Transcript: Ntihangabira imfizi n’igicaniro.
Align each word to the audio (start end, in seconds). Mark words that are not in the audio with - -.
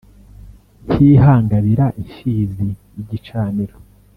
Ntihangabira 0.85 1.85
imfizi 2.01 2.67
n’igicaniro. 2.93 3.75